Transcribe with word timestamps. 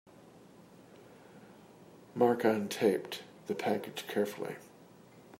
Mark 2.15 2.41
untaped 2.43 3.19
the 3.45 3.53
package 3.53 4.07
carefully. 4.07 4.55